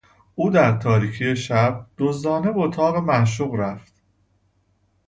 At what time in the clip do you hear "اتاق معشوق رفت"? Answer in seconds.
2.59-3.93